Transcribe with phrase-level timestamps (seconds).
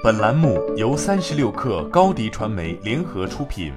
[0.00, 3.72] 本栏目由三十六氪高低传媒联合出品。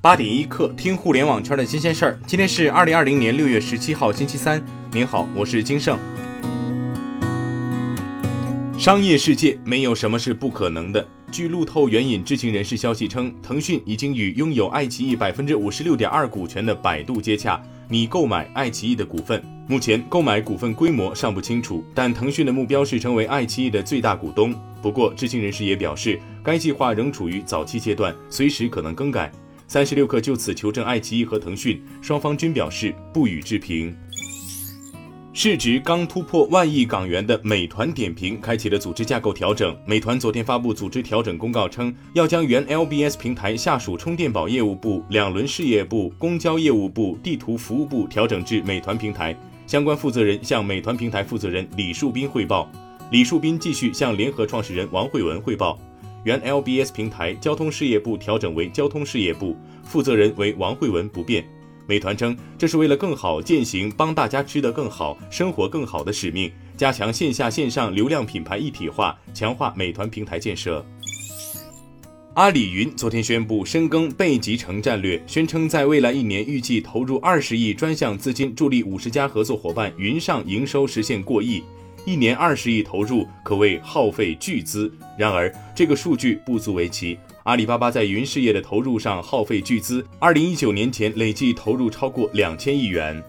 [0.00, 2.20] 八点一刻，听互联网圈的新鲜事儿。
[2.24, 4.64] 今天是二零二零年六月十七号，星期三。
[4.92, 5.98] 您好，我是金盛。
[8.78, 11.04] 商业世界没有什么是不可能的。
[11.32, 19.42] 据路透援引知情人士消息称，腾讯已经与拥有爱奇艺百分之五十六点二股权的百度接洽，拟购买爱奇艺的股份。
[19.68, 24.54] 目前购买股份规模尚不清楚，但腾讯的目标是成为爱奇艺的最大股东。
[24.80, 29.30] 不过，知情人士也表示，该计划仍处于早期阶段，随时可能更改。
[29.66, 33.92] 三十六氪就此求证爱奇艺和腾讯，双方均表示不予置评。
[35.38, 39.76] 市值刚突破万亿港元的美团点评开启了组织架构调整。
[39.84, 49.36] 美团昨天发布组织调整公告称，要将原 LBS 平台下属充电宝业务部、两轮事业部、公交业务部、地图服务部调整至美团平台。
[49.66, 52.66] 相关负责人向美团平台负责人李树斌汇报，
[53.10, 55.78] 李树斌继续向联合创始人王慧文汇报。
[56.24, 61.46] 原 LBS 平台交通事业部调整为交通事业部，负责人为王慧文不变。
[61.86, 70.84] 美团称，这是为了更好践行帮大家吃得更好、生活更好的使命，加强线下线上流量品牌一体化，强化美团平台建设。
[72.34, 81.62] 阿里云昨天宣布深耕倍集成战略，宣称在未来一年预计投入二十亿专项资金，助力五十家合作伙伴云上营收实现过亿。
[82.04, 84.92] 一年二十亿投入，可谓耗费巨资。
[85.18, 87.18] 然而，这个数据不足为奇。
[87.46, 93.22] 阿里巴巴在云事业的投入上耗费巨资，二零一九年前累计投入超过两千亿元。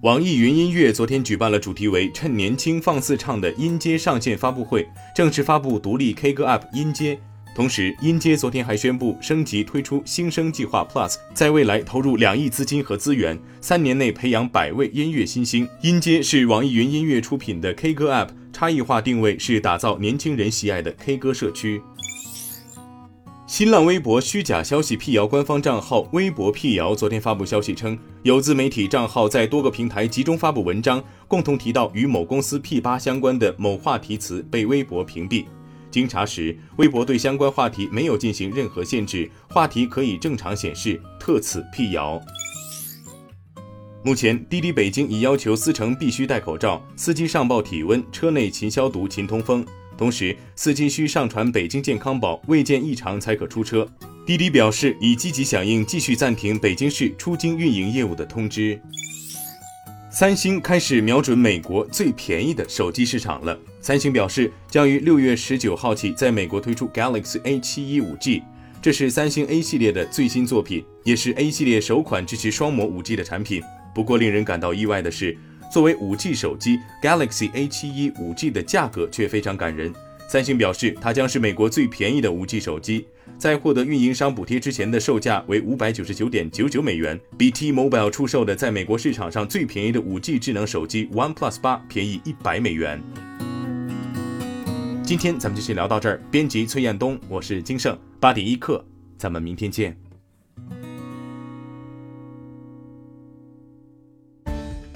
[0.00, 7.18] 网易云音乐昨天举办了主题为“趁年轻放肆唱”的音阶上线发布会，正式发布独立 K 歌 App 音阶。
[7.54, 15.68] 同时，音阶昨天还宣布升级推出新生计划 Plus，在未来投入两亿资金和资源，三年内培养百位音乐新星。
[15.82, 21.82] 音阶是网易云音乐出品的 K 歌 App，差异化定位是打造年轻人喜爱的 K 歌社区。
[23.46, 35.44] 新浪微博虚假消息辟谣官方账号微博辟谣昨天发布消息称，有自媒体账号在多个平台集中发布文章，共同提到与某公司 P 八相关的某话题词，被微博屏蔽。
[35.90, 42.18] 经查实，微博对相关话题没有进行任何限制，话题可以正常显示，特此辟谣。
[44.02, 49.64] 目前，滴滴北京已要求司乘必须戴口罩，司机上报体温，车内勤消毒、勤通风。
[49.96, 53.86] 同时，司机需上传北京健康宝，未见异常才可出车。
[54.26, 58.80] 滴滴表示已积极响应，继续暂停北京市出京运营业务的通知。
[60.10, 63.58] 三星开始瞄准美国最便宜的手机市场了。
[63.80, 68.42] 三星表示，将于六月十九号起在美国推出 Galaxy A 七一五 G，
[68.80, 73.62] 这是三星 A 系列的最新作品，也是 A 系列首款支持双模五 G 的产品。
[73.94, 75.36] 不过，令人感到意外的是，
[75.74, 79.92] 作为五 G 手机，Galaxy A 七一五 G 的价格却非常感人。
[80.28, 83.08] 三星表示，它将是美国最便宜的五 G 手机。
[83.36, 93.02] 在获得运营商补贴之前的售价为五百九十九点九九美元，比 T-Mobile 出售的在美国市场上最便宜的 5G 智能手机 OnePlus 八便宜一百美元。
[95.02, 96.22] 今天咱们就先聊到这儿。
[96.30, 98.86] 编辑崔彦东，我是金盛八点一刻，
[99.18, 100.03] 咱们明天见。